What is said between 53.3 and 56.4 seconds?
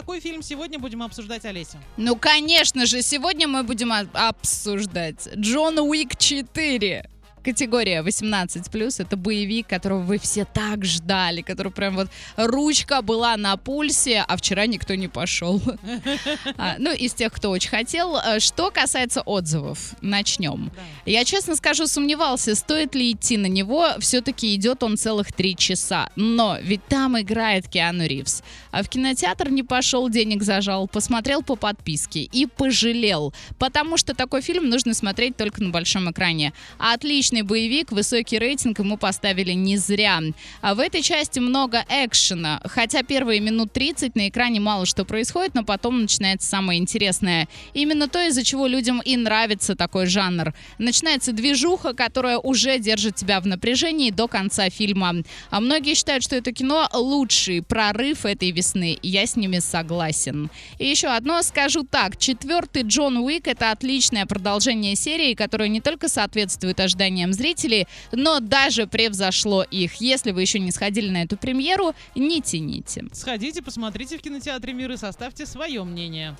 в напряжении до конца фильма. А многие считают, что